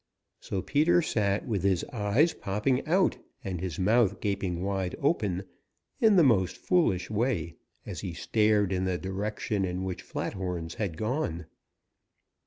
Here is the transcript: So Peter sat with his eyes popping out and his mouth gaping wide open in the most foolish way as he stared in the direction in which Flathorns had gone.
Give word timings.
So 0.39 0.63
Peter 0.63 1.03
sat 1.03 1.47
with 1.47 1.61
his 1.61 1.83
eyes 1.93 2.33
popping 2.33 2.83
out 2.87 3.19
and 3.43 3.61
his 3.61 3.77
mouth 3.77 4.19
gaping 4.19 4.63
wide 4.63 4.95
open 4.99 5.43
in 5.99 6.15
the 6.15 6.23
most 6.23 6.57
foolish 6.57 7.11
way 7.11 7.57
as 7.85 7.99
he 7.99 8.13
stared 8.13 8.71
in 8.73 8.85
the 8.85 8.97
direction 8.97 9.63
in 9.63 9.83
which 9.83 10.01
Flathorns 10.01 10.73
had 10.73 10.97
gone. 10.97 11.45